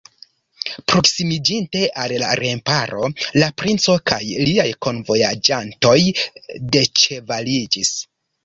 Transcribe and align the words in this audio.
Proksimiĝinte 0.91 1.81
al 2.03 2.13
la 2.21 2.29
remparo, 2.41 3.11
la 3.43 3.51
princo 3.63 3.99
kaj 4.13 4.19
liaj 4.49 4.67
kunvojaĝantoj 4.87 5.97
deĉevaliĝis. 6.79 7.97